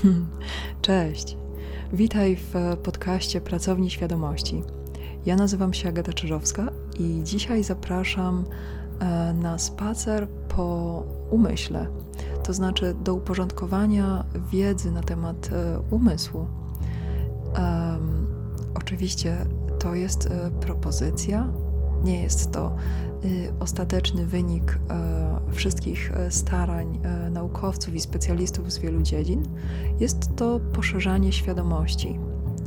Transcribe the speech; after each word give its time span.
Cześć. 0.82 1.36
Witaj 1.92 2.36
w 2.36 2.76
podcaście 2.82 3.40
Pracowni 3.40 3.90
Świadomości. 3.90 4.62
Ja 5.26 5.36
nazywam 5.36 5.74
się 5.74 5.88
Agata 5.88 6.12
Czyżowska 6.12 6.66
i 6.98 7.20
dzisiaj 7.24 7.64
zapraszam 7.64 8.44
e, 9.00 9.34
na 9.34 9.58
spacer 9.58 10.28
po 10.28 11.02
umyśle, 11.30 11.86
to 12.44 12.52
znaczy 12.52 12.94
do 13.04 13.14
uporządkowania 13.14 14.24
wiedzy 14.50 14.90
na 14.90 15.02
temat 15.02 15.50
e, 15.52 15.80
umysłu. 15.90 16.46
Um, 17.58 18.26
oczywiście 18.74 19.36
to 19.78 19.94
jest 19.94 20.26
e, 20.26 20.50
propozycja, 20.60 21.52
nie 22.04 22.22
jest 22.22 22.52
to 22.52 22.76
y, 23.24 23.52
ostateczny 23.60 24.26
wynik 24.26 24.78
y, 25.50 25.52
wszystkich 25.52 26.12
e, 26.12 26.30
starań 26.30 26.98
y, 27.26 27.30
naukowców 27.30 27.94
i 27.94 28.00
specjalistów 28.00 28.72
z 28.72 28.78
wielu 28.78 29.02
dziedzin. 29.02 29.42
Jest 30.00 30.36
to 30.36 30.60
poszerzanie 30.72 31.32
świadomości, 31.32 32.18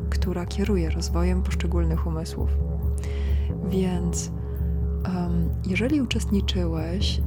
która 0.10 0.46
kieruje 0.46 0.90
rozwojem 0.90 1.44
poszczególnych 1.44 2.08
umysłów. 2.08 2.50
Więc 3.70 4.32
jeżeli 5.66 6.02
uczestniczyłeś 6.02 7.22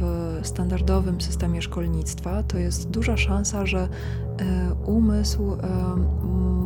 w 0.00 0.40
standardowym 0.42 1.20
systemie 1.20 1.62
szkolnictwa, 1.62 2.42
to 2.42 2.58
jest 2.58 2.90
duża 2.90 3.16
szansa, 3.16 3.66
że 3.66 3.88
umysł 4.86 5.56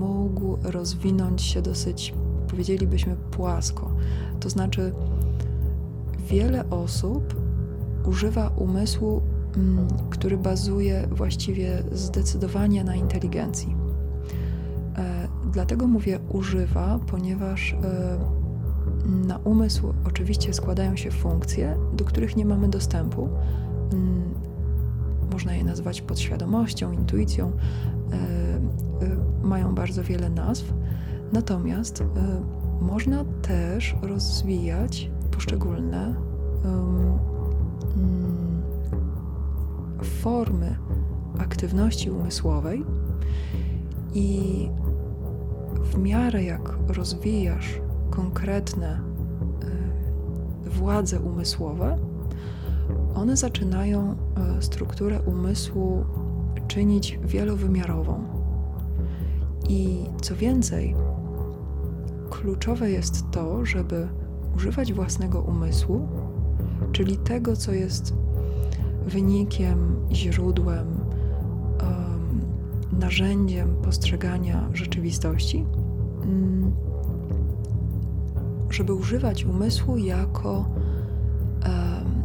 mógł 0.01 0.59
rozwinąć 0.63 1.43
się 1.43 1.63
dosyć, 1.63 2.15
powiedzielibyśmy, 2.51 3.17
płasko. 3.31 3.91
To 4.41 4.51
znaczy, 4.51 4.93
wiele 6.31 6.71
osób 6.71 7.35
używa 8.05 8.49
umysłu, 8.49 9.23
mm, 9.57 9.87
który 10.11 10.37
bazuje 10.37 11.09
właściwie 11.11 11.83
zdecydowanie 11.93 12.85
na 12.85 12.97
inteligencji. 12.97 13.77
E, 14.97 15.29
dlatego 15.53 15.87
mówię 15.87 16.19
używa, 16.29 16.99
ponieważ 17.07 17.73
e, 17.73 18.19
na 19.27 19.39
umysł 19.39 19.95
oczywiście 20.07 20.55
składają 20.55 20.97
się 20.97 21.11
funkcje, 21.11 21.77
do 21.97 22.05
których 22.05 22.37
nie 22.37 22.45
mamy 22.45 22.69
dostępu. 22.69 23.29
Mm, 23.93 24.35
można 25.33 25.55
je 25.55 25.65
nazwać 25.65 26.01
podświadomością, 26.01 26.93
intuicją, 26.93 27.53
e, 28.13 29.47
mają 29.47 29.75
bardzo 29.75 30.03
wiele 30.03 30.31
nazw. 30.31 30.73
Natomiast 31.33 32.05
można 32.81 33.25
też 33.43 33.97
rozwijać 34.03 35.11
poszczególne 35.31 36.15
um, 36.65 37.19
formy 40.03 40.77
aktywności 41.39 42.11
umysłowej 42.11 42.85
i 44.15 44.69
w 45.83 45.99
miarę 45.99 46.45
jak 46.45 46.79
rozwijasz 46.89 47.81
konkretne 48.11 49.01
y, 50.67 50.71
władze 50.71 51.21
umysłowe, 51.21 51.99
one 53.15 53.37
zaczynają 53.37 54.17
y, 54.59 54.63
strukturę 54.63 55.21
umysłu 55.23 56.05
czynić 56.69 57.19
wielowymiarową. 57.25 58.25
I 59.69 60.05
co 60.23 60.37
więcej, 60.37 60.95
kluczowe 62.31 62.91
jest 62.91 63.31
to, 63.31 63.65
żeby 63.65 64.09
używać 64.57 64.93
własnego 64.93 65.41
umysłu, 65.41 66.09
czyli 66.93 67.17
tego, 67.17 67.57
co 67.57 67.73
jest 67.73 68.15
wynikiem, 69.07 69.97
źródłem, 70.13 70.87
um, 71.83 72.41
narzędziem 73.01 73.77
postrzegania 73.77 74.69
rzeczywistości, 74.73 75.67
um, 76.21 76.73
żeby 78.71 78.95
używać 78.95 79.45
umysłu 79.45 79.99
jako 79.99 80.51
um, 81.65 82.23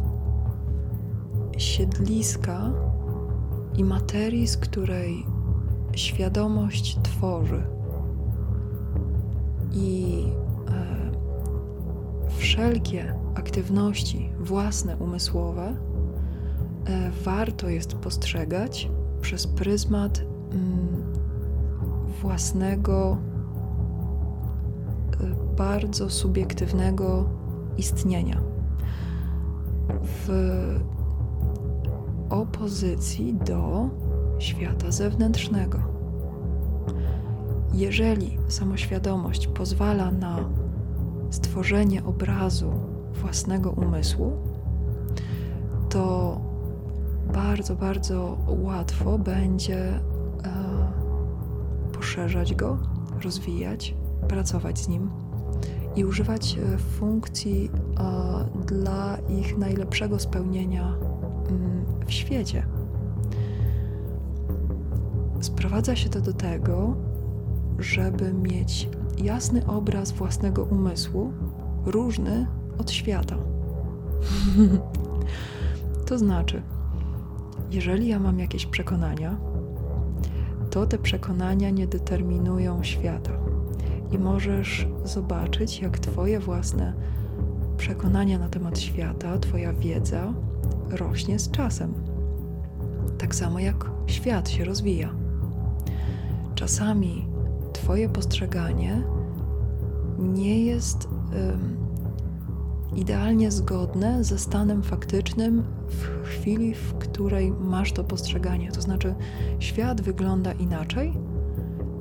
siedliska 1.58 2.72
i 3.76 3.84
materii, 3.84 4.46
z 4.48 4.56
której 4.56 5.26
świadomość 5.94 6.98
tworzy 7.02 7.75
i 9.76 10.24
e, 10.68 12.30
wszelkie 12.38 13.14
aktywności 13.34 14.30
własne, 14.40 14.96
umysłowe 14.96 15.76
e, 16.86 17.10
warto 17.24 17.68
jest 17.68 17.94
postrzegać 17.94 18.90
przez 19.20 19.46
pryzmat 19.46 20.22
mm, 20.52 21.02
własnego, 22.22 23.18
e, 25.20 25.56
bardzo 25.56 26.10
subiektywnego 26.10 27.28
istnienia. 27.78 28.40
W 30.02 30.28
opozycji 32.30 33.34
do 33.34 33.88
świata 34.38 34.90
zewnętrznego. 34.90 35.95
Jeżeli 37.76 38.38
samoświadomość 38.48 39.46
pozwala 39.46 40.10
na 40.10 40.38
stworzenie 41.30 42.04
obrazu 42.04 42.72
własnego 43.12 43.70
umysłu, 43.70 44.32
to 45.88 46.40
bardzo, 47.34 47.76
bardzo 47.76 48.38
łatwo 48.46 49.18
będzie 49.18 49.78
e, 49.78 50.00
poszerzać 51.92 52.54
go, 52.54 52.78
rozwijać, 53.24 53.94
pracować 54.28 54.78
z 54.78 54.88
nim 54.88 55.10
i 55.96 56.04
używać 56.04 56.58
e, 56.58 56.78
funkcji 56.78 57.70
e, 57.98 58.66
dla 58.66 59.18
ich 59.28 59.58
najlepszego 59.58 60.18
spełnienia 60.18 60.96
mm, 61.48 61.84
w 62.06 62.12
świecie. 62.12 62.66
Sprowadza 65.40 65.96
się 65.96 66.08
to 66.08 66.20
do 66.20 66.32
tego, 66.32 66.96
żeby 67.78 68.32
mieć 68.32 68.88
jasny 69.18 69.66
obraz 69.66 70.12
własnego 70.12 70.64
umysłu, 70.64 71.32
różny 71.84 72.46
od 72.78 72.90
świata. 72.90 73.36
to 76.08 76.18
znaczy, 76.18 76.62
jeżeli 77.70 78.08
ja 78.08 78.18
mam 78.18 78.38
jakieś 78.38 78.66
przekonania, 78.66 79.36
to 80.70 80.86
te 80.86 80.98
przekonania 80.98 81.70
nie 81.70 81.86
determinują 81.86 82.82
świata. 82.82 83.32
I 84.12 84.18
możesz 84.18 84.88
zobaczyć, 85.04 85.80
jak 85.80 85.98
Twoje 85.98 86.40
własne 86.40 86.92
przekonania 87.76 88.38
na 88.38 88.48
temat 88.48 88.78
świata, 88.78 89.38
Twoja 89.38 89.72
wiedza 89.72 90.32
rośnie 90.90 91.38
z 91.38 91.50
czasem. 91.50 91.94
Tak 93.18 93.34
samo 93.34 93.58
jak 93.58 93.90
świat 94.06 94.48
się 94.48 94.64
rozwija. 94.64 95.14
Czasami 96.54 97.25
Twoje 97.76 98.08
postrzeganie 98.08 99.02
nie 100.18 100.64
jest 100.64 101.08
um, 101.08 101.76
idealnie 102.94 103.50
zgodne 103.50 104.24
ze 104.24 104.38
stanem 104.38 104.82
faktycznym 104.82 105.64
w 105.88 106.26
chwili, 106.26 106.74
w 106.74 106.94
której 106.94 107.52
masz 107.52 107.92
to 107.92 108.04
postrzeganie. 108.04 108.72
To 108.72 108.80
znaczy, 108.80 109.14
świat 109.58 110.00
wygląda 110.00 110.52
inaczej 110.52 111.12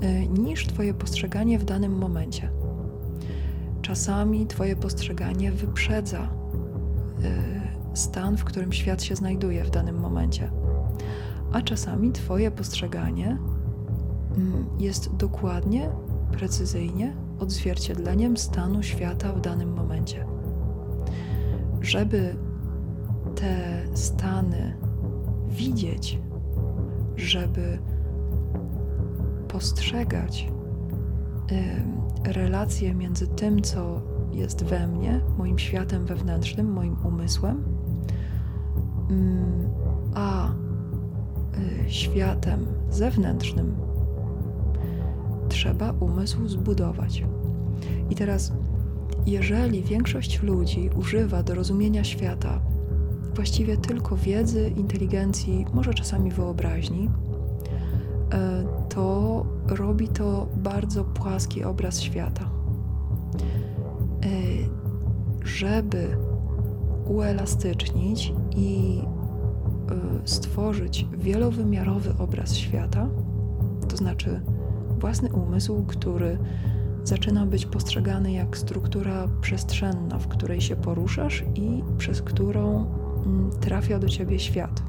y, 0.04 0.28
niż 0.28 0.68
Twoje 0.68 0.94
postrzeganie 0.94 1.60
w 1.60 1.64
danym 1.64 1.98
momencie. 1.98 2.52
Czasami 3.82 4.48
Twoje 4.48 4.76
postrzeganie 4.76 5.52
wyprzedza 5.52 6.24
y, 6.24 7.98
stan, 7.98 8.38
w 8.38 8.44
którym 8.44 8.74
świat 8.74 9.04
się 9.04 9.16
znajduje 9.16 9.64
w 9.64 9.70
danym 9.70 10.00
momencie, 10.00 10.52
a 11.52 11.62
czasami 11.62 12.12
Twoje 12.12 12.52
postrzeganie 12.52 13.38
jest 14.80 15.16
dokładnie, 15.16 15.90
precyzyjnie 16.32 17.16
odzwierciedleniem 17.40 18.38
stanu 18.38 18.84
świata 18.84 19.34
w 19.34 19.42
danym 19.42 19.74
momencie. 19.74 20.26
Żeby 21.82 22.36
te 23.36 23.84
stany 23.94 24.78
widzieć, 25.50 26.20
żeby 27.16 27.80
postrzegać 29.48 30.56
relacje 32.24 32.94
między 32.94 33.28
tym, 33.28 33.62
co 33.62 34.02
jest 34.32 34.64
we 34.64 34.88
mnie, 34.88 35.22
moim 35.38 35.60
światem 35.60 36.06
wewnętrznym, 36.06 36.72
moim 36.72 36.96
umysłem, 37.06 37.64
y, 39.12 39.16
a 40.16 40.50
y, 40.52 41.90
światem 41.92 42.66
zewnętrznym, 42.90 43.76
trzeba 45.50 45.92
umysł 45.92 46.48
zbudować. 46.48 47.24
I 48.10 48.16
teraz, 48.16 48.54
jeżeli 49.26 49.84
większość 49.84 50.42
ludzi 50.42 50.90
używa 50.96 51.44
do 51.44 51.56
rozumienia 51.56 52.04
świata 52.04 52.60
właściwie 53.36 53.78
tylko 53.78 54.16
wiedzy, 54.16 54.70
inteligencji, 54.78 55.66
może 55.74 55.94
czasami 55.94 56.32
wyobraźni, 56.32 57.10
to 58.90 59.46
robi 59.68 60.08
to 60.08 60.48
bardzo 60.56 61.04
płaski 61.04 61.64
obraz 61.64 62.02
świata. 62.02 62.50
Żeby 65.44 66.18
uelastycznić 67.06 68.34
i 68.56 69.02
stworzyć 70.26 71.08
wielowymiarowy 71.18 72.14
obraz 72.20 72.56
świata, 72.56 73.08
to 73.90 73.98
znaczy 73.98 74.42
własny 75.00 75.30
umysł, 75.34 75.84
który 75.88 76.38
zaczyna 77.04 77.46
być 77.46 77.66
postrzegany 77.66 78.32
jak 78.32 78.58
struktura 78.58 79.28
przestrzenna, 79.42 80.20
w 80.20 80.28
której 80.28 80.62
się 80.62 80.76
poruszasz 80.76 81.44
i 81.56 81.84
przez 81.98 82.22
którą 82.22 82.86
mm, 83.26 83.50
trafia 83.60 84.00
do 84.00 84.10
ciebie 84.10 84.40
świat. 84.40 84.84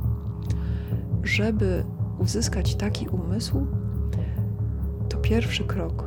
Żeby 1.22 1.84
uzyskać 2.18 2.74
taki 2.74 3.08
umysł, 3.08 3.66
to 5.08 5.18
pierwszy 5.18 5.64
krok 5.64 6.04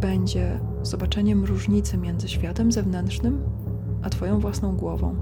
będzie 0.00 0.60
zobaczeniem 0.82 1.44
różnicy 1.44 1.98
między 1.98 2.28
światem 2.28 2.72
zewnętrznym 2.72 3.42
a 4.02 4.10
Twoją 4.10 4.38
własną 4.38 4.76
głową. 4.76 5.16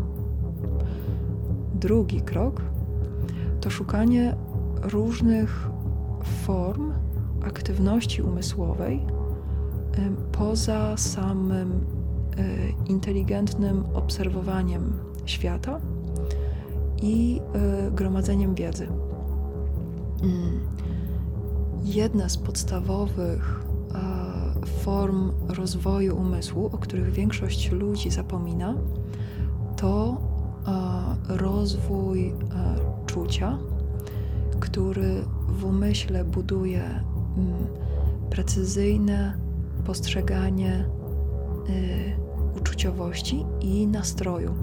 Drugi 1.74 2.20
krok 2.20 2.62
to 3.60 3.70
szukanie 3.70 4.36
różnych 4.82 5.70
form 6.44 6.89
aktywności 7.44 8.22
umysłowej 8.22 9.00
poza 10.32 10.96
samym 10.96 11.72
e, 11.72 12.90
inteligentnym 12.90 13.84
obserwowaniem 13.94 14.92
świata 15.24 15.80
i 17.02 17.40
e, 17.54 17.90
gromadzeniem 17.90 18.54
wiedzy. 18.54 18.88
Mm. 20.22 20.60
Jedna 21.84 22.28
z 22.28 22.36
podstawowych 22.38 23.64
e, 23.94 24.66
form 24.66 25.32
rozwoju 25.48 26.16
umysłu, 26.16 26.66
o 26.72 26.78
których 26.78 27.12
większość 27.12 27.70
ludzi 27.70 28.10
zapomina, 28.10 28.74
to 29.76 30.16
rozwój 31.28 32.34
czucia, 33.06 33.58
który 34.60 35.24
w 35.48 35.64
umyśle 35.64 36.24
buduje 36.24 37.04
precyzyjne 38.30 39.38
postrzeganie 39.84 40.88
y, 41.68 42.60
uczuciowości 42.60 43.44
i 43.60 43.86
nastroju. 43.86 44.54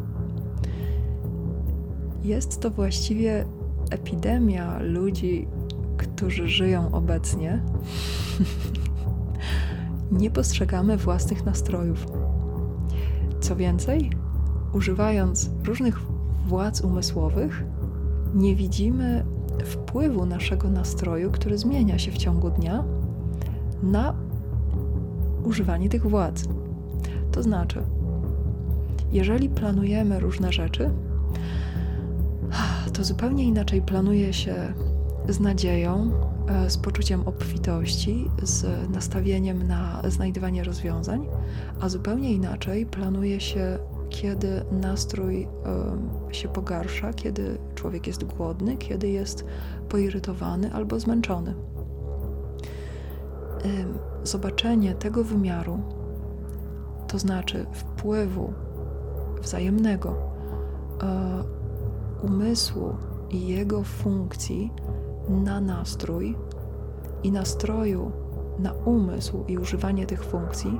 Jest 2.23 2.59
to 2.59 2.71
właściwie 2.71 3.45
epidemia 3.91 4.79
ludzi, 4.79 5.47
którzy 5.97 6.47
żyją 6.47 6.91
obecnie. 6.91 7.61
Nie 10.11 10.31
postrzegamy 10.31 10.97
własnych 10.97 11.45
nastrojów. 11.45 12.07
Co 13.41 13.55
więcej, 13.55 14.11
używając 14.73 15.49
różnych 15.63 15.99
władz 16.47 16.81
umysłowych, 16.81 17.63
nie 18.35 18.55
widzimy 18.55 19.25
wpływu 19.65 20.25
naszego 20.25 20.69
nastroju, 20.69 21.31
który 21.31 21.57
zmienia 21.57 21.99
się 21.99 22.11
w 22.11 22.17
ciągu 22.17 22.49
dnia, 22.49 22.83
na 23.83 24.15
używanie 25.43 25.89
tych 25.89 26.07
władz. 26.07 26.43
To 27.31 27.43
znaczy, 27.43 27.83
jeżeli 29.11 29.49
planujemy 29.49 30.19
różne 30.19 30.53
rzeczy, 30.53 30.89
to 32.93 33.03
zupełnie 33.03 33.43
inaczej 33.43 33.81
planuje 33.81 34.33
się 34.33 34.73
z 35.29 35.39
nadzieją, 35.39 36.11
e, 36.47 36.69
z 36.69 36.77
poczuciem 36.77 37.27
obfitości, 37.27 38.31
z 38.43 38.89
nastawieniem 38.89 39.67
na 39.67 40.01
znajdywanie 40.07 40.63
rozwiązań, 40.63 41.27
a 41.81 41.89
zupełnie 41.89 42.33
inaczej 42.33 42.85
planuje 42.85 43.39
się, 43.39 43.79
kiedy 44.09 44.65
nastrój 44.71 45.47
się 46.31 46.47
pogarsza, 46.47 47.13
kiedy 47.13 47.57
człowiek 47.75 48.07
jest 48.07 48.23
głodny, 48.23 48.77
kiedy 48.77 49.09
jest 49.09 49.45
poirytowany 49.89 50.73
albo 50.73 50.99
zmęczony. 50.99 51.53
Zobaczenie 54.23 54.95
tego 54.95 55.23
wymiaru, 55.23 55.79
to 57.07 57.19
znaczy 57.19 57.65
wpływu 57.71 58.53
wzajemnego 59.41 60.15
e, 61.03 61.43
umysłu 62.23 62.95
i 63.29 63.47
jego 63.47 63.83
funkcji 63.83 64.73
na 65.29 65.61
nastrój 65.61 66.35
i 67.23 67.31
nastroju 67.31 68.11
na 68.59 68.73
umysł 68.73 69.43
i 69.47 69.57
używanie 69.57 70.05
tych 70.05 70.23
funkcji, 70.23 70.79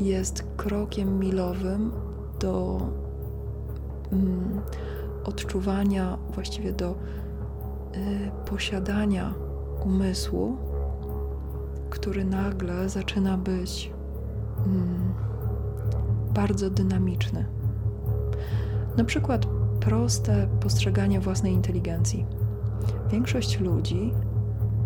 jest 0.00 0.44
krokiem 0.56 1.18
milowym 1.18 1.92
do 2.40 2.80
mm, 4.12 4.60
odczuwania, 5.24 6.18
właściwie 6.34 6.72
do 6.72 6.90
y, 6.90 6.96
posiadania 8.46 9.34
umysłu, 9.84 10.56
który 11.90 12.24
nagle 12.24 12.88
zaczyna 12.88 13.38
być 13.38 13.92
mm, 14.66 15.14
bardzo 16.34 16.70
dynamiczny. 16.70 17.46
Na 18.96 19.04
przykład 19.04 19.46
proste 19.80 20.48
postrzeganie 20.60 21.20
własnej 21.20 21.52
inteligencji. 21.52 22.26
Większość 23.10 23.60
ludzi 23.60 24.12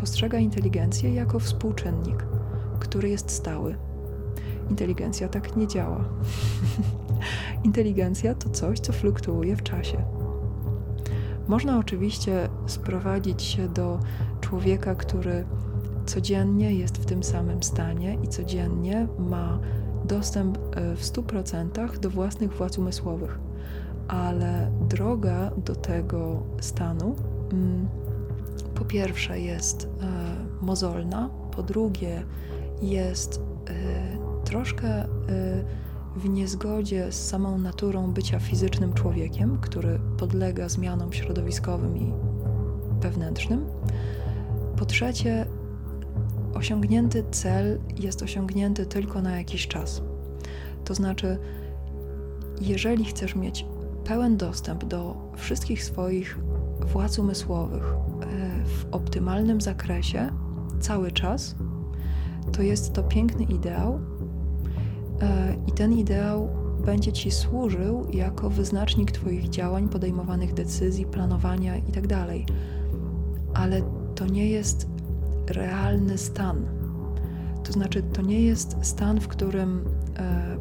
postrzega 0.01 0.39
inteligencję 0.39 1.15
jako 1.15 1.39
współczynnik, 1.39 2.27
który 2.81 3.09
jest 3.09 3.31
stały. 3.31 3.77
Inteligencja 4.71 5.29
tak 5.29 5.57
nie 5.57 5.67
działa. 5.67 6.05
Inteligencja 7.65 8.35
to 8.35 8.51
coś, 8.51 8.81
co 8.81 8.93
fluktuuje 8.93 9.57
w 9.57 9.63
czasie. 9.63 10.05
Można 11.49 11.79
oczywiście 11.79 12.49
sprowadzić 12.67 13.43
się 13.43 13.69
do 13.69 13.99
człowieka, 14.41 14.95
który 14.95 15.45
codziennie 16.07 16.75
jest 16.75 16.99
w 16.99 17.05
tym 17.05 17.23
samym 17.23 17.63
stanie 17.63 18.19
i 18.23 18.29
codziennie 18.29 19.09
ma 19.19 19.59
dostęp 20.05 20.59
e, 20.59 20.97
w 20.97 21.03
100% 21.03 21.99
do 21.99 22.11
własnych 22.11 22.53
władz 22.53 22.79
umysłowych. 22.79 23.39
Ale 24.09 24.71
droga 24.89 25.51
do 25.65 25.77
tego 25.77 26.43
stanu 26.61 27.17
mm, 27.53 27.89
po 28.75 28.85
pierwsze 28.85 29.41
jest 29.41 29.85
e, 29.85 30.65
mozolna, 30.65 31.31
po 31.51 31.63
drugie 31.63 32.23
jest 32.83 33.41
e, 33.69 34.14
troszkę 34.45 35.07
w 36.17 36.29
niezgodzie 36.29 37.13
z 37.13 37.29
samą 37.29 37.59
naturą 37.59 38.13
bycia 38.13 38.39
fizycznym 38.39 38.93
człowiekiem, 38.93 39.59
który 39.61 39.99
podlega 40.19 40.69
zmianom 40.69 41.13
środowiskowym 41.13 41.99
i 41.99 42.13
wewnętrznym. 43.01 43.67
Po 44.77 44.85
trzecie, 44.85 45.47
osiągnięty 46.55 47.25
cel 47.31 47.81
jest 48.01 48.23
osiągnięty 48.23 48.87
tylko 48.87 49.23
na 49.23 49.39
jakiś 49.39 49.69
czas. 49.69 50.03
To 50.85 50.95
znaczy, 50.95 51.39
jeżeli 52.61 53.05
chcesz 53.05 53.35
mieć 53.35 53.67
pełen 54.05 54.37
dostęp 54.37 54.85
do 54.85 55.17
wszystkich 55.37 55.85
swoich 55.85 56.39
władz 56.81 57.19
umysłowych 57.19 57.85
e, 57.85 57.97
w 58.65 58.87
optymalnym 58.95 59.61
zakresie 59.61 60.31
cały 60.81 61.13
czas, 61.13 61.55
to 62.53 62.63
jest 62.63 62.93
to 62.93 63.03
piękny 63.03 63.45
ideał, 63.45 64.01
i 65.67 65.73
ten 65.73 65.93
ideał 65.93 66.49
będzie 66.85 67.13
ci 67.13 67.31
służył 67.31 68.07
jako 68.11 68.51
wyznacznik 68.51 69.11
Twoich 69.13 69.49
działań, 69.49 69.89
podejmowanych 69.89 70.55
decyzji, 70.55 71.07
planowania 71.07 71.77
itd. 71.77 72.09
Tak 72.09 72.57
Ale 73.55 73.83
to 74.15 74.27
nie 74.27 74.51
jest 74.51 74.87
realny 75.47 76.19
stan. 76.19 76.67
To 77.65 77.73
znaczy, 77.73 78.03
to 78.03 78.23
nie 78.23 78.43
jest 78.43 78.77
stan, 78.83 79.21
w 79.21 79.29
którym 79.29 79.85
e, 80.17 80.57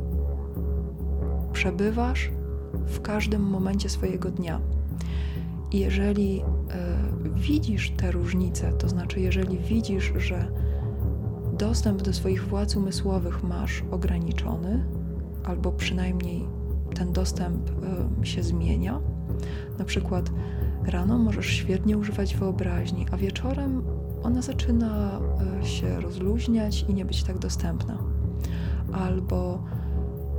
przebywasz 1.54 2.32
w 2.74 3.02
każdym 3.02 3.42
momencie 3.42 3.90
swojego 3.90 4.32
dnia. 4.32 4.62
Jeżeli 5.72 6.42
e, 6.42 6.44
widzisz 7.36 7.92
te 7.92 8.12
różnice, 8.12 8.74
to 8.74 8.90
znaczy, 8.90 9.20
jeżeli 9.20 9.58
widzisz, 9.58 10.14
że 10.18 10.52
dostęp 11.68 12.02
do 12.02 12.14
swoich 12.14 12.48
władz 12.48 12.76
umysłowych 12.76 13.44
masz 13.44 13.84
ograniczony, 13.92 14.86
albo 15.44 15.72
przynajmniej 15.72 16.48
ten 16.96 17.14
dostęp 17.14 17.70
y, 18.22 18.26
się 18.26 18.44
zmienia, 18.44 19.00
na 19.80 19.86
przykład 19.86 20.32
rano 20.86 21.18
możesz 21.18 21.46
świetnie 21.46 21.98
używać 21.98 22.36
wyobraźni, 22.36 23.06
a 23.12 23.18
wieczorem 23.18 23.84
ona 24.24 24.42
zaczyna 24.42 25.20
e, 25.62 25.66
się 25.66 26.02
rozluźniać 26.02 26.86
i 26.90 26.94
nie 26.94 27.06
być 27.06 27.24
tak 27.24 27.40
dostępna. 27.40 27.98
Albo 28.94 29.64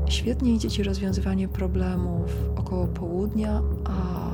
świetnie 0.09 0.54
idzie 0.54 0.71
ci 0.71 0.83
rozwiązywanie 0.83 1.49
problemów 1.49 2.50
około 2.57 2.87
południa, 2.87 3.62
a 3.85 4.34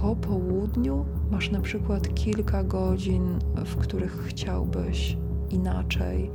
po 0.00 0.16
po 0.16 0.16
południu 0.16 1.04
masz 1.30 1.50
na 1.50 1.60
przykład 1.60 2.14
kilka 2.14 2.64
godzin, 2.64 3.38
w 3.56 3.76
których 3.76 4.24
chciałbyś 4.24 5.16
inaczej 5.50 6.30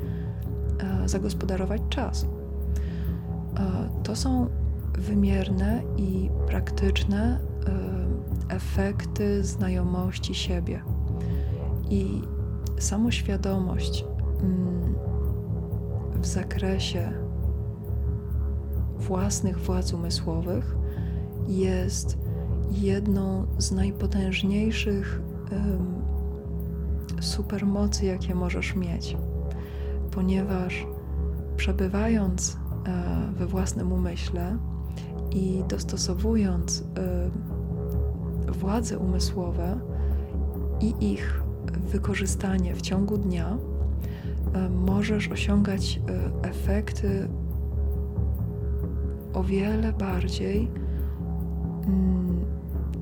e, 0.80 1.10
zagospodarować 1.10 1.82
czas. 1.90 2.26
E, 3.58 3.90
to 4.04 4.16
są 4.16 4.50
wymierne 4.94 5.82
i 5.98 6.30
praktyczne 6.48 7.40
e, 8.50 8.56
efekty 8.56 9.44
znajomości 9.44 10.36
siebie. 10.36 10.84
I 11.90 12.22
samoświadomość 12.80 14.06
mm, 14.42 14.96
w 16.22 16.26
zakresie 16.26 17.14
własnych 18.98 19.60
władz 19.60 19.94
umysłowych 19.94 20.76
jest 21.48 22.23
jedną 22.74 23.48
z 23.58 23.72
najpotężniejszych 23.72 25.22
supermocy, 27.24 28.06
jakie 28.06 28.36
możesz 28.36 28.76
mieć, 28.76 29.18
ponieważ 30.12 30.88
przebywając 31.58 32.58
e, 32.86 33.34
we 33.34 33.48
własnym 33.48 33.92
umyśle 33.92 34.58
i 35.32 35.64
dostosowując 35.70 36.84
e, 38.48 38.52
władze 38.52 39.00
umysłowe 39.00 39.80
i 40.82 41.12
ich 41.14 41.44
wykorzystanie 41.92 42.76
w 42.76 42.82
ciągu 42.82 43.18
dnia, 43.18 43.58
e, 44.54 44.70
możesz 44.70 45.30
osiągać 45.30 46.02
efekty 46.42 47.28
o 49.34 49.44
wiele 49.44 49.94
bardziej 49.94 50.72
mm, 51.88 52.43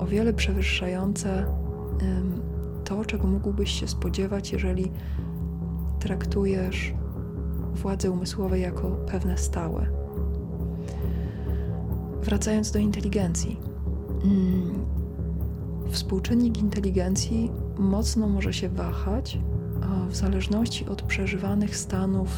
o 0.02 0.06
wiele 0.06 0.32
przewyższające 0.32 1.46
to, 2.84 3.04
czego 3.04 3.26
mógłbyś 3.26 3.80
się 3.80 3.88
spodziewać, 3.88 4.52
jeżeli 4.52 4.92
traktujesz 6.00 6.94
władze 7.74 8.10
umysłowe 8.10 8.58
jako 8.58 8.90
pewne 8.90 9.38
stałe. 9.38 9.86
Wracając 12.22 12.70
do 12.70 12.78
inteligencji. 12.78 13.60
Mm, 14.24 14.86
współczynnik 15.90 16.58
inteligencji 16.58 17.50
mocno 17.78 18.28
może 18.28 18.52
się 18.52 18.68
wahać 18.68 19.38
w 20.08 20.16
zależności 20.16 20.86
od 20.86 21.02
przeżywanych 21.02 21.76
stanów 21.76 22.28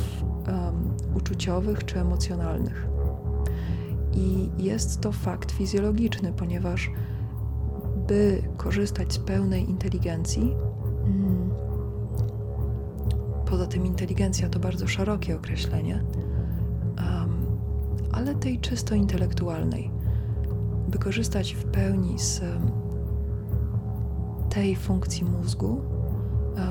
um, 0.47 1.17
uczuciowych 1.17 1.85
czy 1.85 2.01
emocjonalnych. 2.01 2.87
I 4.13 4.51
jest 4.59 5.01
to 5.01 5.13
fakt 5.13 5.53
fizjologiczny, 5.53 6.33
ponieważ 6.33 6.91
by 8.07 8.43
korzystać 8.57 9.13
z 9.13 9.19
pełnej 9.19 9.71
inteligencji, 9.71 10.57
mm, 11.07 11.51
poza 13.47 13.67
tym 13.67 13.87
inteligencja 13.87 14.49
to 14.49 14.59
bardzo 14.59 14.87
szerokie 14.87 15.37
określenie, 15.37 16.05
ale 18.13 18.35
tej 18.35 18.59
czysto 18.59 18.95
intelektualnej, 18.95 19.91
by 20.89 20.99
korzystać 20.99 21.55
w 21.55 21.65
pełni 21.65 22.19
z 22.19 22.41
tej 24.51 24.77
funkcji 24.77 25.25
mózgu, 25.25 25.81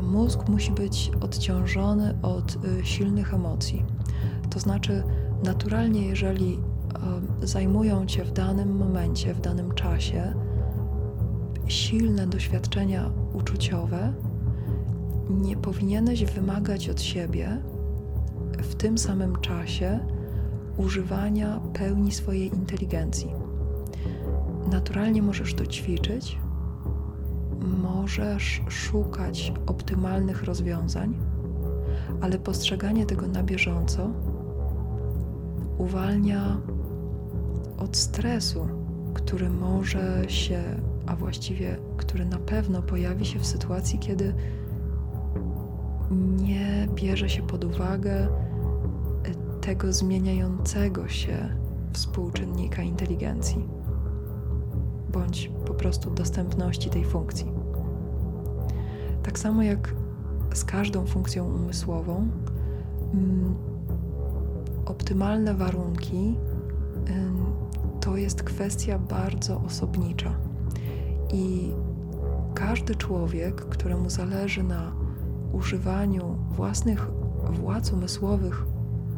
mózg 0.04 0.50
musi 0.50 0.72
być 0.72 1.12
odciążony 1.22 2.18
od 2.22 2.58
y, 2.66 2.86
silnych 2.86 3.34
emocji. 3.34 3.86
To 4.50 4.60
znaczy, 4.60 5.04
naturalnie, 5.44 6.08
jeżeli 6.08 6.60
zajmują 7.44 8.06
cię 8.06 8.24
w 8.24 8.32
danym 8.32 8.76
momencie, 8.76 9.34
w 9.34 9.42
danym 9.42 9.74
czasie 9.74 10.34
silne 11.74 12.28
doświadczenia 12.28 13.10
uczuciowe, 13.34 14.14
nie 15.30 15.58
powinieneś 15.58 16.26
wymagać 16.26 16.90
od 16.90 17.02
siebie 17.02 17.58
w 18.58 18.76
tym 18.76 18.98
samym 18.98 19.36
czasie 19.36 20.00
używania 20.78 21.60
pełni 21.74 22.12
swojej 22.12 22.48
inteligencji. 22.48 23.34
Naturalnie 24.72 25.22
możesz 25.22 25.54
to 25.54 25.66
ćwiczyć, 25.66 26.38
możesz 27.82 28.62
szukać 28.70 29.54
optymalnych 29.68 30.44
rozwiązań, 30.44 31.18
ale 32.22 32.40
postrzeganie 32.40 33.06
tego 33.06 33.28
na 33.28 33.44
bieżąco 33.44 34.10
uwalnia 35.78 36.58
od 37.78 37.98
stresu, 37.98 38.68
który 39.14 39.50
może 39.50 40.24
się, 40.28 40.64
a 41.08 41.16
właściwie 41.16 41.78
który 41.98 42.26
na 42.26 42.38
pewno 42.38 42.82
pojawi 42.82 43.26
się 43.26 43.40
w 43.40 43.46
sytuacji, 43.46 44.00
kiedy 44.00 44.34
nie 46.38 46.88
bierze 46.96 47.30
się 47.30 47.48
pod 47.48 47.64
uwagę 47.64 48.28
tego 49.62 49.94
zmieniającego 49.94 51.08
się 51.08 51.50
współczynnika 51.94 52.82
inteligencji 52.82 53.68
bądź 55.12 55.52
po 55.66 55.74
prostu 55.74 56.10
dostępności 56.10 56.90
tej 56.90 57.06
funkcji. 57.06 57.52
Tak 59.24 59.40
samo 59.40 59.64
jak 59.64 59.96
z 60.54 60.66
każdą 60.66 61.06
funkcją 61.06 61.56
umysłową, 61.56 62.28
mm, 63.14 63.56
optymalne 64.86 65.54
warunki 65.54 66.36
to 68.04 68.18
jest 68.18 68.44
kwestia 68.44 69.00
bardzo 69.00 69.62
osobnicza. 69.62 70.36
I 71.34 71.72
każdy 72.54 72.96
człowiek, 72.96 73.56
któremu 73.56 74.10
zależy 74.10 74.64
na 74.64 74.92
używaniu 75.54 76.36
własnych 76.52 77.08
władz 77.52 77.94
umysłowych 77.94 78.66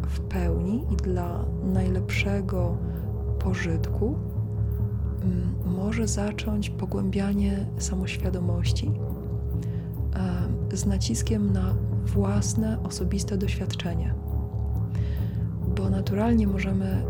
w 0.08 0.20
pełni 0.20 0.86
i 0.94 0.96
dla 0.96 1.46
najlepszego 1.64 2.78
pożytku, 3.40 4.16
może 5.66 6.08
zacząć 6.08 6.70
pogłębianie 6.70 7.66
samoświadomości 7.78 8.92
z 10.74 10.86
naciskiem 10.86 11.54
na 11.54 11.76
własne 12.06 12.84
osobiste 12.84 13.38
doświadczenie. 13.38 14.14
Bo 15.78 15.90
naturalnie 15.90 16.48
możemy 16.48 17.04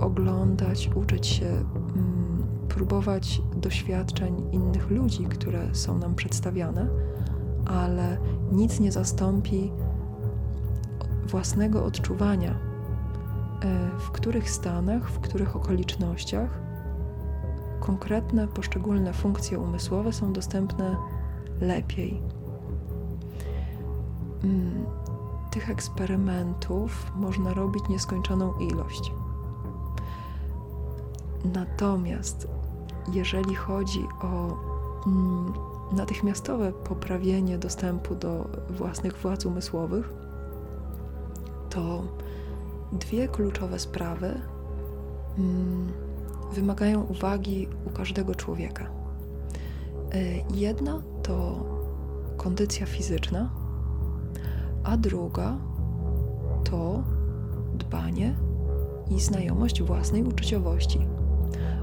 oglądać, 0.00 0.90
uczyć 0.94 1.26
się, 1.26 1.46
mm, 1.46 2.46
próbować 2.68 3.42
doświadczeń 3.60 4.42
innych 4.52 4.90
ludzi, 4.90 5.24
które 5.24 5.74
są 5.74 5.98
nam 5.98 6.14
przedstawiane, 6.14 6.88
ale 7.66 8.18
nic 8.52 8.80
nie 8.80 8.92
zastąpi 8.92 9.72
własnego 11.26 11.84
odczuwania, 11.84 12.50
e, 12.50 13.90
w 13.98 14.10
których 14.10 14.50
stanach, 14.50 15.10
w 15.10 15.20
których 15.20 15.56
okolicznościach 15.56 16.68
konkretne, 17.80 18.48
poszczególne 18.48 19.12
funkcje 19.12 19.58
umysłowe 19.58 20.12
są 20.12 20.32
dostępne 20.32 20.96
lepiej. 21.60 22.20
Mm, 24.44 24.86
tych 25.50 25.70
eksperymentów 25.70 27.12
można 27.16 27.54
robić 27.54 27.88
nieskończoną 27.88 28.58
ilość. 28.58 29.12
Natomiast 31.54 32.48
jeżeli 33.12 33.54
chodzi 33.54 34.06
o 34.20 34.56
mm, 35.06 35.52
natychmiastowe 35.92 36.72
poprawienie 36.72 37.58
dostępu 37.58 38.14
do 38.14 38.48
własnych 38.70 39.16
władz 39.16 39.46
umysłowych, 39.46 40.12
to 41.70 42.02
dwie 42.92 43.28
kluczowe 43.28 43.78
sprawy 43.78 44.40
mm, 45.38 45.92
wymagają 46.52 47.02
uwagi 47.02 47.68
u 47.86 47.90
każdego 47.90 48.34
człowieka. 48.34 48.86
Y, 50.14 50.44
jedna 50.54 51.02
to 51.22 51.64
kondycja 52.36 52.86
fizyczna, 52.86 53.50
a 54.84 54.96
druga 54.96 55.56
to 56.64 57.02
dbanie 57.74 58.36
i 59.10 59.20
znajomość 59.20 59.82
własnej 59.82 60.22
uczuciowości. 60.22 61.17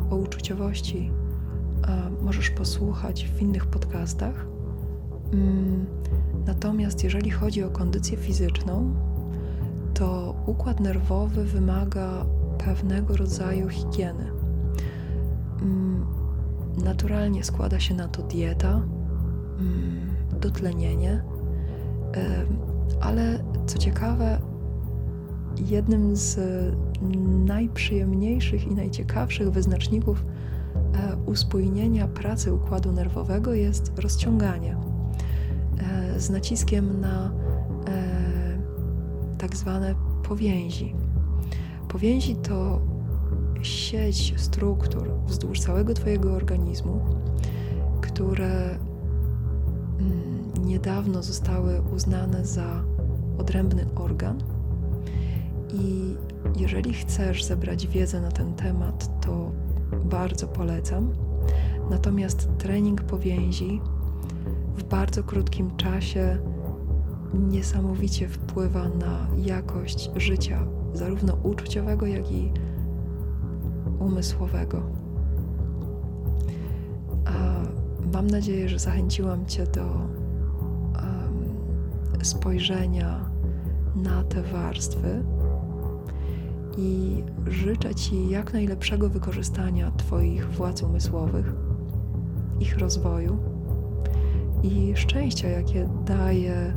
O 0.09 0.15
uczuciowości 0.15 1.11
możesz 2.21 2.49
posłuchać 2.49 3.25
w 3.25 3.41
innych 3.41 3.65
podcastach. 3.65 4.45
Mm, 5.33 5.85
natomiast 6.45 7.03
jeżeli 7.03 7.31
chodzi 7.31 7.63
o 7.63 7.69
kondycję 7.69 8.17
fizyczną, 8.17 8.95
to 9.93 10.35
układ 10.45 10.79
nerwowy 10.79 11.45
wymaga 11.45 12.25
pewnego 12.57 13.17
rodzaju 13.17 13.69
higieny. 13.69 14.31
Mm, 15.61 16.05
naturalnie 16.83 17.43
składa 17.43 17.79
się 17.79 17.95
na 17.95 18.07
to 18.07 18.23
dieta, 18.23 18.81
mm, 19.59 20.09
dotlenienie, 20.41 21.23
ale 23.01 23.43
co 23.65 23.77
ciekawe, 23.77 24.39
jednym 25.59 26.15
z 26.15 26.39
najprzyjemniejszych 27.45 28.67
i 28.67 28.75
najciekawszych 28.75 29.51
wyznaczników 29.51 30.25
e, 30.75 31.15
uspójnienia 31.25 32.07
pracy 32.07 32.53
układu 32.53 32.91
nerwowego 32.91 33.53
jest 33.53 33.91
rozciąganie 33.99 34.77
e, 35.77 36.19
z 36.19 36.29
naciskiem 36.29 37.01
na 37.01 37.31
tak 39.37 39.55
zwane 39.55 39.95
powięzi. 40.23 40.95
Powięzi 41.87 42.35
to 42.35 42.81
sieć 43.61 44.33
struktur 44.37 45.11
wzdłuż 45.27 45.59
całego 45.59 45.93
Twojego 45.93 46.33
organizmu, 46.33 47.05
które 48.01 48.79
mm, 49.99 50.53
niedawno 50.65 51.23
zostały 51.23 51.81
uznane 51.95 52.45
za 52.45 52.83
odrębny 53.37 53.85
organ. 53.95 54.54
I 55.73 56.15
jeżeli 56.57 56.93
chcesz 56.93 57.43
zebrać 57.43 57.87
wiedzę 57.87 58.21
na 58.21 58.31
ten 58.31 58.53
temat, 58.53 59.21
to 59.21 59.51
bardzo 60.05 60.47
polecam. 60.47 61.13
Natomiast 61.89 62.49
trening 62.57 63.01
powięzi 63.01 63.81
w 64.77 64.83
bardzo 64.83 65.23
krótkim 65.23 65.77
czasie 65.77 66.37
niesamowicie 67.33 68.27
wpływa 68.27 68.89
na 68.89 69.27
jakość 69.37 70.11
życia, 70.15 70.67
zarówno 70.93 71.37
uczuciowego, 71.43 72.05
jak 72.05 72.31
i 72.31 72.51
umysłowego. 73.99 74.81
A 77.25 77.63
mam 78.13 78.27
nadzieję, 78.27 78.69
że 78.69 78.79
zachęciłam 78.79 79.45
Cię 79.45 79.63
do 79.67 79.85
um, 79.85 80.15
spojrzenia 82.23 83.29
na 83.95 84.23
te 84.23 84.41
warstwy 84.41 85.23
i 86.77 87.23
życzę 87.47 87.95
Ci 87.95 88.29
jak 88.29 88.53
najlepszego 88.53 89.09
wykorzystania 89.09 89.91
Twoich 89.91 90.51
władz 90.51 90.83
umysłowych, 90.83 91.53
ich 92.59 92.77
rozwoju 92.77 93.37
i 94.63 94.95
szczęścia, 94.95 95.47
jakie 95.47 95.89
daje 96.05 96.73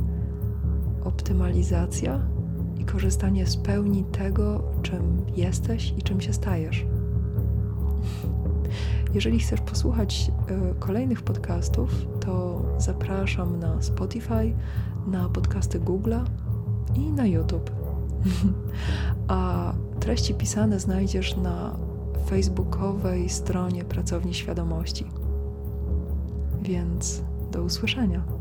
optymalizacja 1.03 2.27
i 2.77 2.85
korzystanie 2.85 3.47
z 3.47 3.57
pełni 3.57 4.03
tego, 4.03 4.63
czym 4.81 5.25
jesteś 5.35 5.93
i 5.97 6.01
czym 6.01 6.21
się 6.21 6.33
stajesz. 6.33 6.85
Jeżeli 9.13 9.39
chcesz 9.39 9.61
posłuchać 9.61 10.31
y, 10.71 10.79
kolejnych 10.79 11.21
podcastów, 11.21 12.05
to 12.19 12.61
zapraszam 12.77 13.59
na 13.59 13.81
Spotify, 13.81 14.53
na 15.07 15.29
podcasty 15.29 15.79
Google'a 15.79 16.23
i 16.95 17.11
na 17.11 17.25
YouTube. 17.25 17.71
A 19.27 19.73
treści 19.99 20.33
pisane 20.33 20.79
znajdziesz 20.79 21.37
na 21.37 21.77
facebookowej 22.29 23.29
stronie 23.29 23.85
Pracowni 23.85 24.33
Świadomości. 24.33 25.05
Więc 26.61 27.21
do 27.51 27.63
usłyszenia. 27.63 28.38